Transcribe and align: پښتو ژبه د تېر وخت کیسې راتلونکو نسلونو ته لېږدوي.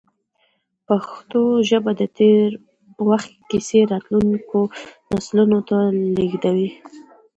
پښتو 0.87 1.41
ژبه 1.69 1.91
د 1.99 2.01
تېر 2.17 2.47
وخت 3.09 3.31
کیسې 3.49 3.79
راتلونکو 3.91 4.59
نسلونو 5.11 5.59
ته 5.69 5.77
لېږدوي. 6.15 6.69